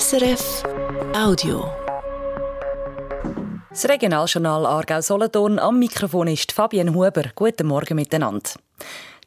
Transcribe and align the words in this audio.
SRF 0.00 0.62
Audio. 1.14 1.70
Das 3.68 3.86
Regionaljournal 3.86 4.64
Aargau-Solothurn 4.64 5.58
am 5.58 5.78
Mikrofon 5.78 6.28
ist 6.28 6.52
Fabienne 6.52 6.94
Huber. 6.94 7.24
Guten 7.34 7.66
Morgen 7.66 7.96
miteinander. 7.96 8.52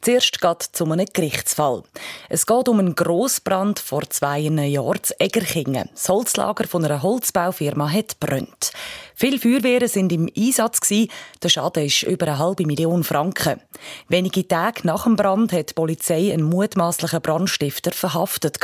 Zuerst 0.02 0.42
geht 0.42 0.70
es 0.74 0.82
um 0.82 0.92
einen 0.92 1.08
Gerichtsfall. 1.12 1.84
Es 2.30 2.48
geht 2.48 2.68
um 2.68 2.80
einen 2.80 2.96
Grossbrand 2.96 3.80
vor 3.80 4.10
zwei 4.10 4.40
Jahren 4.40 5.04
zu 5.04 5.20
Egerkingen. 5.20 5.90
Das 5.94 6.10
Holzlager 6.10 6.68
von 6.68 6.84
einer 6.84 7.04
Holzbaufirma 7.04 7.90
hat 7.92 8.20
brennt. 8.20 8.72
Viele 9.16 9.40
Feuerwehren 9.40 9.88
sind 9.88 10.12
im 10.12 10.30
Einsatz. 10.38 10.80
Der 10.90 11.50
Schaden 11.50 11.86
ist 11.86 12.04
über 12.04 12.28
eine 12.28 12.38
halbe 12.38 12.66
Million 12.66 13.04
Franken. 13.04 13.62
Wenige 14.08 14.48
Tage 14.48 14.82
nach 14.84 15.06
dem 15.06 15.16
Brand 15.16 15.54
hat 15.54 15.70
die 15.70 15.74
Polizei 15.74 16.34
einen 16.34 16.44
mutmaßlichen 16.44 17.22
Brandstifter 17.22 17.92
verhaftet. 17.92 18.60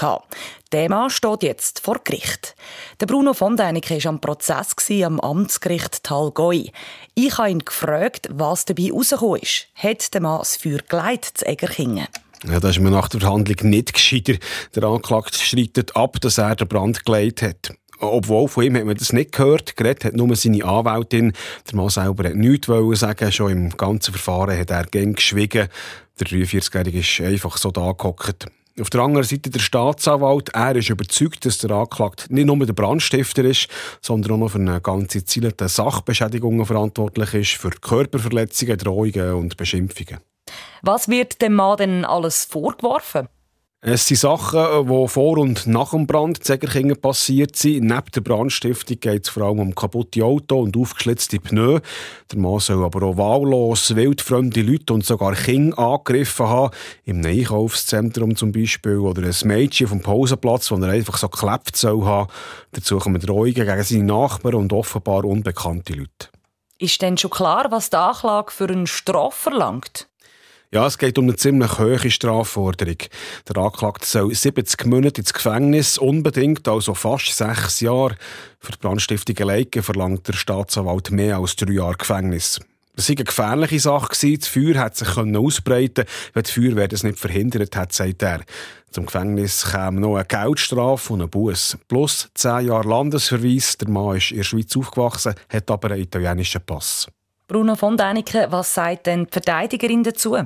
Der 0.71 0.89
Mann 0.89 1.09
steht 1.09 1.43
jetzt 1.43 1.81
vor 1.81 1.99
Gericht. 2.01 2.55
Der 3.01 3.05
Bruno 3.05 3.33
von 3.33 3.57
Däniken 3.57 4.01
war 4.01 4.09
am 4.09 4.21
Prozess 4.21 4.73
am 5.03 5.19
Amtsgericht 5.19 6.01
Talgoi. 6.01 6.71
Ich 7.13 7.37
habe 7.37 7.51
ihn 7.51 7.59
gefragt, 7.59 8.29
was 8.31 8.63
dabei 8.63 8.83
herausgekommen 8.83 9.41
ist. 9.41 9.67
Hat 9.75 10.13
der 10.13 10.21
Mann 10.21 10.39
das 10.39 10.55
Feuer 10.55 10.79
geleitet 10.87 11.39
zu 11.39 11.45
Egerkingen? 11.45 12.07
Ja, 12.47 12.61
da 12.61 12.69
ist 12.69 12.79
mir 12.79 12.89
nach 12.89 13.09
der 13.09 13.19
Verhandlung 13.19 13.69
nicht 13.69 13.93
gescheiter. 13.93 14.35
Der 14.73 14.83
Anklagte 14.83 15.37
streitet 15.37 15.93
ab, 15.97 16.21
dass 16.21 16.37
er 16.37 16.55
den 16.55 16.69
Brand 16.69 17.03
geleitet 17.03 17.41
hat. 17.69 17.77
Obwohl, 17.99 18.47
von 18.47 18.63
ihm 18.63 18.77
hat 18.77 18.85
man 18.85 18.95
das 18.95 19.11
nicht 19.11 19.33
gehört. 19.33 19.75
Geredet 19.75 20.05
hat 20.05 20.15
nur 20.15 20.33
seine 20.37 20.63
Anwältin. 20.63 21.33
Der 21.69 21.75
Mann 21.75 21.89
selber 21.89 22.29
hat 22.29 22.35
nichts 22.35 22.67
sagen. 22.99 23.31
Schon 23.33 23.51
im 23.51 23.69
ganzen 23.71 24.13
Verfahren 24.13 24.57
hat 24.57 24.71
er 24.71 24.85
gern 24.85 25.13
geschwiegen. 25.13 25.67
Der 26.17 26.27
43-Jährige 26.27 26.99
ist 26.99 27.19
einfach 27.19 27.57
so 27.57 27.71
da 27.71 27.91
gehockt. 27.91 28.47
Auf 28.79 28.89
der 28.89 29.01
anderen 29.01 29.25
Seite 29.25 29.49
der 29.49 29.59
Staatsanwalt. 29.59 30.49
Er 30.49 30.75
ist 30.75 30.89
überzeugt, 30.89 31.45
dass 31.45 31.57
der 31.57 31.71
Anklagte 31.71 32.33
nicht 32.33 32.45
nur 32.45 32.65
der 32.65 32.73
Brandstifter 32.73 33.43
ist, 33.43 33.67
sondern 34.01 34.33
auch 34.33 34.37
noch 34.37 34.51
für 34.51 34.59
eine 34.59 34.79
ganze 34.79 35.25
Ziele 35.25 35.51
der 35.51 35.67
Sachbeschädigungen 35.67 36.65
verantwortlich 36.65 37.33
ist, 37.33 37.51
für 37.61 37.71
Körperverletzungen, 37.71 38.77
Drohungen 38.77 39.33
und 39.33 39.57
Beschimpfungen. 39.57 40.21
Was 40.81 41.09
wird 41.09 41.41
dem 41.41 41.55
Mann 41.55 41.77
denn 41.77 42.05
alles 42.05 42.45
vorgeworfen? 42.45 43.27
Es 43.83 44.05
sind 44.05 44.17
Sachen, 44.17 44.87
die 44.87 45.07
vor 45.07 45.39
und 45.39 45.65
nach 45.65 45.89
dem 45.89 46.05
Brand 46.05 46.37
in 46.37 46.43
Zegerkingen 46.43 47.01
passiert 47.01 47.55
sind. 47.55 47.87
Neben 47.87 48.11
der 48.13 48.21
Brandstiftung 48.21 48.99
geht 48.99 49.23
es 49.23 49.29
vor 49.29 49.41
allem 49.41 49.59
um 49.59 49.73
kaputte 49.73 50.23
Autos 50.23 50.65
und 50.65 50.77
aufgeschlitzte 50.77 51.39
Pneu. 51.39 51.79
Der 52.31 52.39
Mann 52.39 52.59
soll 52.59 52.85
aber 52.85 53.01
auch 53.07 53.17
wahllos 53.17 53.95
wildfremde 53.95 54.61
Leute 54.61 54.93
und 54.93 55.03
sogar 55.03 55.33
Kinder 55.33 55.79
angegriffen 55.79 56.47
haben. 56.47 56.75
Im 57.05 57.25
Einkaufszentrum 57.25 58.35
zum 58.35 58.51
Beispiel. 58.51 58.97
Oder 58.97 59.23
ein 59.23 59.47
Mädchen 59.47 59.87
vom 59.87 60.01
Pausenplatz, 60.01 60.69
wo 60.69 60.75
er 60.75 60.89
einfach 60.89 61.17
so 61.17 61.27
geklebt 61.27 61.75
soll 61.75 62.05
haben. 62.05 62.29
Dazu 62.73 62.99
kommen 62.99 63.19
Drohungen 63.19 63.55
gegen 63.55 63.83
seine 63.83 64.03
Nachbarn 64.03 64.53
und 64.53 64.73
offenbar 64.73 65.25
unbekannte 65.25 65.93
Leute. 65.93 66.29
Ist 66.77 67.01
denn 67.01 67.17
schon 67.17 67.31
klar, 67.31 67.65
was 67.71 67.89
die 67.89 67.97
Anklage 67.97 68.51
für 68.51 68.69
einen 68.69 68.85
Straf 68.85 69.33
verlangt? 69.33 70.10
Ja, 70.73 70.87
es 70.87 70.97
geht 70.97 71.17
um 71.17 71.25
eine 71.25 71.35
ziemlich 71.35 71.79
hohe 71.79 72.09
Strafforderung. 72.09 72.95
Der 73.49 73.57
Anklagte 73.57 74.05
soll 74.05 74.33
70 74.33 74.85
Monate 74.85 75.19
ins 75.19 75.33
Gefängnis, 75.33 75.97
unbedingt, 75.97 76.65
also 76.65 76.93
fast 76.93 77.35
sechs 77.35 77.81
Jahre. 77.81 78.15
Für 78.57 78.71
die 78.71 78.77
Brandstiftung 78.77 79.37
alleine 79.39 79.67
verlangt 79.81 80.29
der 80.29 80.33
Staatsanwalt 80.33 81.11
mehr 81.11 81.39
als 81.39 81.57
drei 81.57 81.73
Jahre 81.73 81.97
Gefängnis. 81.97 82.61
Das 82.95 83.09
war 83.09 83.15
eine 83.17 83.25
gefährliche 83.25 83.79
Sache. 83.81 84.37
Das 84.37 84.47
Feuer 84.47 84.81
hätte 84.81 85.03
sich 85.03 85.17
ausbreiten 85.17 86.05
können, 86.05 86.33
wenn 86.35 86.43
die 86.43 86.51
Feuerwehr 86.51 86.87
das 86.87 87.03
nicht 87.03 87.19
verhindert 87.19 87.75
hat, 87.75 87.91
sagt 87.91 88.23
er. 88.23 88.39
Zum 88.91 89.07
Gefängnis 89.07 89.69
käme 89.69 89.99
noch 89.99 90.15
eine 90.15 90.23
Geldstrafe 90.23 91.11
und 91.11 91.21
ein 91.21 91.29
Bus. 91.29 91.77
Plus 91.89 92.29
zehn 92.33 92.67
Jahre 92.67 92.87
Landesverweis. 92.87 93.75
Der 93.75 93.89
Mann 93.89 94.15
ist 94.15 94.31
in 94.31 94.37
der 94.37 94.43
Schweiz 94.45 94.73
aufgewachsen, 94.77 95.35
hat 95.49 95.69
aber 95.69 95.91
einen 95.91 96.03
italienischen 96.03 96.61
Pass. 96.65 97.07
Bruno 97.49 97.75
von 97.75 97.97
Däniken, 97.97 98.49
was 98.49 98.73
sagt 98.73 99.07
denn 99.07 99.25
die 99.25 99.31
Verteidigerin 99.33 100.03
dazu? 100.03 100.37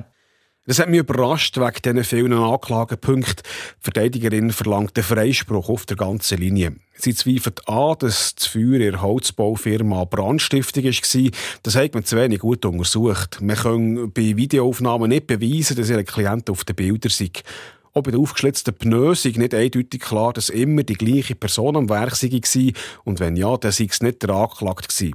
Das 0.68 0.80
hat 0.80 0.88
mich 0.88 0.98
überrascht 0.98 1.58
wegen 1.58 1.82
diesen 1.84 2.04
vielen 2.04 2.32
Anklagepunkten. 2.32 3.44
Die 3.44 3.82
Verteidigerin 3.84 4.50
verlangt 4.50 4.96
den 4.96 5.04
Freispruch 5.04 5.68
auf 5.68 5.86
der 5.86 5.96
ganzen 5.96 6.38
Linie. 6.38 6.74
Sie 6.94 7.14
zweifelt 7.14 7.68
an, 7.68 7.94
dass 8.00 8.34
das 8.34 8.46
Feuer 8.46 8.74
in 8.74 8.90
der 8.90 9.00
Holzbaufirma 9.00 10.04
Brandstiftung 10.06 10.82
war. 10.82 11.30
Das 11.62 11.76
hat 11.76 11.94
man 11.94 12.04
zu 12.04 12.16
wenig 12.16 12.40
gut 12.40 12.64
untersucht. 12.64 13.40
Man 13.40 13.54
kann 13.54 14.12
bei 14.12 14.36
Videoaufnahmen 14.36 15.10
nicht 15.10 15.28
beweisen, 15.28 15.76
dass 15.76 15.88
ihre 15.88 16.02
Klient 16.02 16.50
auf 16.50 16.64
den 16.64 16.74
Bildern 16.74 17.12
sind. 17.12 17.44
Auch 17.92 18.02
bei 18.02 18.10
den 18.10 18.20
aufgeschlitzten 18.20 18.74
Pneu 18.74 19.14
sei 19.14 19.34
nicht 19.36 19.54
eindeutig 19.54 20.00
klar, 20.00 20.32
dass 20.32 20.50
immer 20.50 20.82
die 20.82 20.94
gleiche 20.94 21.36
Person 21.36 21.76
am 21.76 21.88
Werk 21.88 22.20
war. 22.20 22.72
Und 23.04 23.20
wenn 23.20 23.36
ja, 23.36 23.56
dann 23.56 23.70
sei 23.70 23.86
es 23.88 24.02
nicht 24.02 24.22
der 24.24 24.30
Anklagte. 24.30 25.12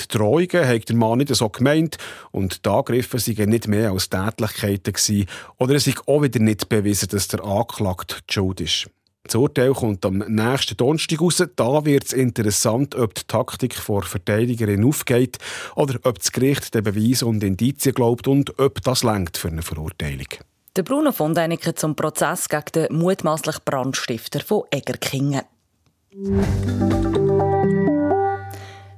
Die 0.00 0.08
Drohungen 0.08 0.68
hat 0.68 0.88
der 0.88 0.96
Mann 0.96 1.18
nicht 1.18 1.34
so 1.34 1.48
gemeint 1.48 1.96
und 2.30 2.64
die 2.64 2.68
Angriffe 2.68 3.18
seien 3.18 3.48
nicht 3.48 3.66
mehr 3.66 3.92
als 3.92 4.10
Tätlichkeiten 4.10 4.92
gewesen. 4.92 5.26
Oder 5.58 5.74
es 5.74 5.86
ist 5.86 6.06
auch 6.06 6.22
wieder 6.22 6.40
nicht 6.40 6.68
bewiesen, 6.68 7.08
dass 7.08 7.28
der 7.28 7.44
Anklagte 7.44 8.16
Schuld 8.30 8.60
ist. 8.60 8.90
Das 9.26 9.34
Urteil 9.34 9.72
kommt 9.72 10.04
am 10.06 10.18
nächsten 10.18 10.76
Donnerstag 10.76 11.20
raus. 11.20 11.42
Da 11.56 11.84
wird 11.84 12.04
es 12.04 12.12
interessant, 12.12 12.94
ob 12.94 13.14
die 13.14 13.24
Taktik 13.26 13.74
vor 13.74 14.02
Verteidigerin 14.02 14.84
aufgeht 14.84 15.38
oder 15.74 15.98
ob 16.04 16.20
das 16.20 16.30
Gericht 16.30 16.74
den 16.74 16.84
Beweis 16.84 17.24
und 17.24 17.42
Indizien 17.42 17.94
glaubt 17.94 18.28
und 18.28 18.58
ob 18.60 18.82
das 18.82 19.02
lenkt 19.02 19.36
für 19.36 19.48
eine 19.48 19.62
Verurteilung. 19.62 20.28
Der 20.76 20.82
Bruno 20.82 21.10
von 21.10 21.34
Däniken 21.34 21.74
zum 21.74 21.96
Prozess 21.96 22.48
gegen 22.48 22.72
den 22.74 22.96
mutmaßlichen 22.96 23.62
Brandstifter 23.64 24.40
von 24.40 24.62
Egerkingen. 24.70 25.42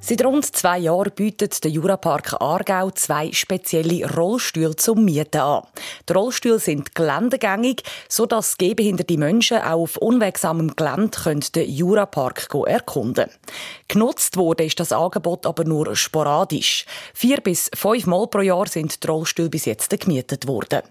Seit 0.08 0.24
rund 0.24 0.42
zwei 0.46 0.78
Jahren 0.78 1.12
bietet 1.14 1.62
der 1.62 1.70
Jurapark 1.70 2.40
Aargau 2.40 2.90
zwei 2.92 3.30
spezielle 3.30 4.10
Rollstühle 4.10 4.74
zum 4.74 5.04
Mieten 5.04 5.38
an. 5.38 5.64
Die 6.08 6.14
Rollstühle 6.14 6.58
sind 6.58 6.94
geländegängig, 6.94 7.82
sodass 8.08 8.56
gehbehinderte 8.56 9.18
Menschen 9.18 9.58
auch 9.58 9.82
auf 9.82 9.98
unwegsamem 9.98 10.74
Gelände 10.74 11.10
den 11.54 11.70
Jurapark 11.70 12.48
erkunden 12.66 13.26
können. 13.26 13.38
Genutzt 13.86 14.38
wurde 14.38 14.64
ist 14.64 14.80
das 14.80 14.92
Angebot 14.92 15.44
aber 15.44 15.64
nur 15.64 15.94
sporadisch. 15.94 16.86
Vier 17.12 17.42
bis 17.42 17.70
fünf 17.74 18.06
Mal 18.06 18.28
pro 18.28 18.40
Jahr 18.40 18.66
sind 18.66 19.04
die 19.04 19.06
Rollstühle 19.06 19.50
bis 19.50 19.66
jetzt 19.66 19.90
gemietet 20.00 20.48
worden. 20.48 20.84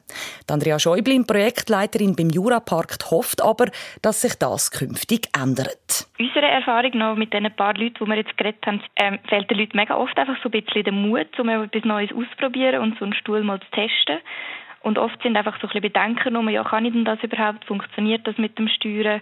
Andrea 0.46 0.78
Schäublin, 0.78 1.26
Projektleiterin 1.26 2.16
beim 2.16 2.30
Jurapark, 2.30 3.00
hofft 3.10 3.42
aber, 3.42 3.66
dass 4.04 4.22
sich 4.22 4.36
das 4.36 4.70
künftig 4.70 5.30
ändert. 5.36 6.08
Unsere 6.20 6.46
Erfahrung 6.46 6.92
noch 6.98 7.16
mit 7.16 7.34
den 7.34 7.52
paar 7.56 7.74
Leuten, 7.74 7.96
die 8.00 8.06
wir 8.06 8.18
jetzt 8.18 8.38
geredet 8.38 8.64
haben, 8.66 8.82
ähm, 9.08 9.20
fehlt 9.28 9.50
den 9.50 9.60
Leuten 9.60 9.78
mega 9.78 9.96
oft 9.96 10.18
einfach 10.18 10.38
so 10.44 10.50
ein 10.50 10.62
bisschen 10.62 10.84
der 10.84 10.94
Mut, 10.94 11.40
um 11.40 11.50
etwas 11.50 11.86
Neues 11.86 12.12
auszuprobieren 12.14 12.82
und 12.82 12.98
so 12.98 13.06
einen 13.06 13.14
Stuhl 13.14 13.44
mal 13.44 13.60
zu 13.60 13.70
testen. 13.72 14.20
Und 14.82 14.98
oft 14.98 15.22
sind 15.22 15.36
einfach 15.36 15.56
so 15.60 15.68
ein 15.68 15.70
bisschen 15.70 15.82
Bedenken 15.82 16.36
um, 16.36 16.48
ja, 16.50 16.64
kann 16.64 16.86
ich 16.86 16.94
denn 16.94 17.04
das 17.04 17.22
überhaupt? 17.22 17.66
Funktioniert 17.66 18.26
das 18.26 18.38
mit 18.38 18.58
dem 18.58 18.70
Steuern? 18.70 19.22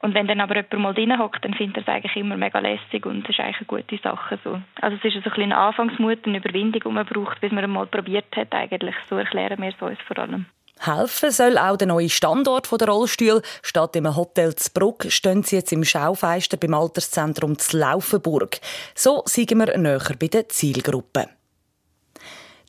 Und 0.00 0.14
wenn 0.14 0.26
dann 0.26 0.40
aber 0.40 0.56
jemand 0.56 0.78
mal 0.78 0.94
drin 0.94 1.18
hockt, 1.18 1.44
dann 1.44 1.54
findet 1.54 1.76
er 1.76 1.82
es 1.82 1.88
eigentlich 1.88 2.16
immer 2.16 2.36
mega 2.36 2.58
lässig 2.58 3.06
und 3.06 3.22
das 3.22 3.30
ist 3.30 3.40
eigentlich 3.40 3.58
eine 3.58 3.66
gute 3.66 3.98
Sache. 3.98 4.38
So. 4.42 4.60
Also 4.80 4.96
es 4.96 5.04
ist 5.04 5.14
so 5.14 5.30
ein 5.30 5.34
bisschen 5.34 5.52
Anfangsmut, 5.52 6.26
eine 6.26 6.38
Überwindung, 6.38 6.82
die 6.84 6.88
man 6.88 7.06
braucht, 7.06 7.40
bis 7.40 7.52
man 7.52 7.64
einmal 7.64 7.86
probiert 7.86 8.36
hat 8.36 8.54
eigentlich. 8.54 8.94
So 9.08 9.16
erklären 9.16 9.60
wir 9.60 9.68
es 9.68 9.80
uns 9.80 10.00
vor 10.02 10.18
allem. 10.18 10.46
Helfen 10.78 11.30
soll 11.30 11.58
auch 11.58 11.76
der 11.76 11.88
neue 11.88 12.08
Standort 12.08 12.70
der 12.70 12.88
Rollstuhl. 12.88 13.42
Statt 13.62 13.96
im 13.96 14.14
Hotel 14.14 14.54
Zbruck 14.54 15.06
stehen 15.08 15.42
sie 15.42 15.56
jetzt 15.56 15.72
im 15.72 15.84
Schaufenster 15.84 16.56
beim 16.56 16.74
Alterszentrum 16.74 17.56
Laufenburg. 17.72 18.60
So 18.94 19.22
sind 19.26 19.50
wir 19.50 19.76
näher 19.78 20.14
bei 20.18 20.28
der 20.28 20.48
Zielgruppe. 20.48 21.35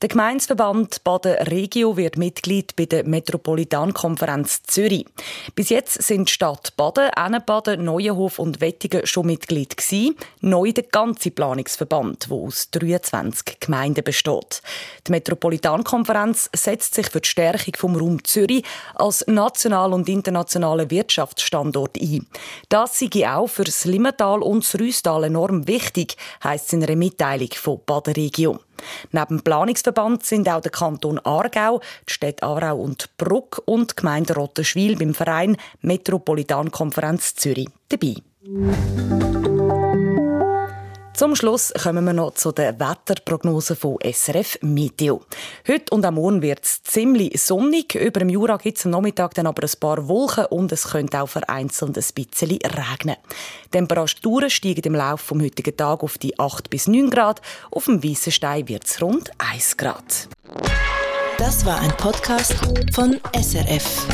Der 0.03 0.09
Gemeinsverband 0.09 1.03
Baden-Regio 1.03 1.97
wird 1.97 2.17
Mitglied 2.17 2.75
bei 2.75 2.85
der 2.85 3.03
Metropolitankonferenz 3.03 4.61
Zürich. 4.61 5.07
Bis 5.55 5.69
jetzt 5.69 6.03
sind 6.03 6.29
Stadt 6.29 6.77
Baden, 6.77 7.09
Ennenbaden, 7.15 7.83
Neuenhof 7.83 8.37
und 8.37 8.61
Wettigen 8.61 9.07
schon 9.07 9.25
Mitglied 9.25 9.75
gewesen. 9.75 10.15
Neu 10.41 10.71
der 10.71 10.83
ganze 10.83 11.31
Planungsverband, 11.31 12.29
der 12.29 12.37
aus 12.37 12.69
23 12.69 13.59
Gemeinden 13.59 14.03
besteht. 14.03 14.61
Die 15.07 15.11
Metropolitankonferenz 15.11 16.51
setzt 16.55 16.93
sich 16.93 17.09
für 17.09 17.21
die 17.21 17.29
Stärkung 17.29 17.73
vom 17.75 17.95
Raum 17.95 18.23
Zürich 18.23 18.63
als 18.93 19.25
national 19.25 19.93
und 19.93 20.07
internationaler 20.09 20.91
Wirtschaftsstandort 20.91 21.97
ein. 21.99 22.27
Das 22.69 22.99
sei 22.99 23.09
auch 23.27 23.47
für 23.47 23.63
das 23.63 23.85
Limmental 23.85 24.43
und 24.43 24.63
das 24.63 24.79
Rüstal 24.79 25.23
enorm 25.23 25.67
wichtig, 25.67 26.17
heisst 26.43 26.67
es 26.67 26.73
in 26.73 26.83
einer 26.83 26.95
Mitteilung 26.95 27.49
von 27.55 27.81
Baden-Regio. 27.83 28.59
Neben 29.11 29.37
dem 29.37 29.41
Planungsverband 29.41 30.25
sind 30.25 30.49
auch 30.49 30.61
der 30.61 30.71
Kanton 30.71 31.19
Aargau, 31.19 31.81
die 32.07 32.13
Städte 32.13 32.43
Aarau 32.43 32.77
und 32.77 33.09
Bruck 33.17 33.61
und 33.65 33.91
die 33.91 33.95
Gemeinde 33.95 34.35
Rottenschwil 34.35 34.95
beim 34.95 35.13
Verein 35.13 35.57
Metropolitankonferenz 35.81 37.35
Zürich 37.35 37.69
dabei. 37.89 38.15
Zum 41.17 41.35
Schluss 41.35 41.73
kommen 41.81 42.05
wir 42.05 42.13
noch 42.13 42.35
zu 42.35 42.51
der 42.51 42.79
Wetterprognose 42.79 43.75
von 43.75 43.97
SRF 44.03 44.59
Meteo. 44.61 45.21
Heute 45.67 45.91
und 45.95 46.05
am 46.05 46.13
Morgen 46.13 46.43
wird 46.43 46.63
es 46.63 46.83
ziemlich 46.83 47.41
sonnig. 47.41 47.95
Über 47.95 48.19
dem 48.19 48.29
Jura 48.29 48.57
gibt 48.57 48.77
es 48.77 48.85
am 48.85 48.91
Nachmittag 48.91 49.33
dann 49.33 49.47
aber 49.47 49.63
ein 49.63 49.79
paar 49.79 50.07
Wolken 50.07 50.45
und 50.45 50.71
es 50.71 50.89
könnte 50.89 51.19
auch 51.19 51.27
vereinzelt 51.27 51.97
ein 51.97 52.05
bisschen 52.13 52.49
regnen. 52.49 53.15
Die 53.65 53.69
Temperaturen 53.71 54.51
steigen 54.51 54.83
im 54.83 54.93
Laufe 54.93 55.33
des 55.33 55.43
heutigen 55.43 55.75
Tages 55.75 56.03
auf 56.03 56.19
die 56.19 56.37
8 56.37 56.69
bis 56.69 56.87
9 56.87 57.09
Grad. 57.09 57.41
Auf 57.71 57.85
dem 57.85 58.03
Weissenstein 58.03 58.67
wird 58.67 58.85
es 58.85 59.01
rund 59.01 59.31
1 59.39 59.75
Grad. 59.75 60.29
Das 61.39 61.65
war 61.65 61.79
ein 61.79 61.97
Podcast 61.97 62.53
von 62.93 63.19
SRF. 63.33 64.05